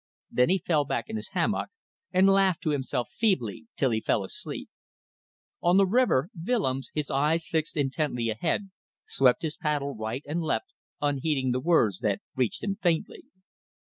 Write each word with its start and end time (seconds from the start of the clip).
Then 0.31 0.49
he 0.49 0.57
fell 0.65 0.83
back 0.83 1.09
in 1.09 1.15
his 1.15 1.27
hammock 1.33 1.69
and 2.11 2.25
laughed 2.25 2.63
to 2.63 2.71
himself 2.71 3.09
feebly 3.15 3.67
till 3.77 3.91
he 3.91 4.01
fell 4.01 4.23
asleep. 4.23 4.67
On 5.61 5.77
the 5.77 5.85
river, 5.85 6.29
Willems, 6.43 6.89
his 6.95 7.11
eyes 7.11 7.45
fixed 7.45 7.77
intently 7.77 8.31
ahead, 8.31 8.71
swept 9.05 9.43
his 9.43 9.57
paddle 9.57 9.95
right 9.95 10.23
and 10.27 10.41
left, 10.41 10.73
unheeding 11.03 11.51
the 11.51 11.59
words 11.61 11.99
that 11.99 12.19
reached 12.35 12.63
him 12.63 12.77
faintly. 12.81 13.25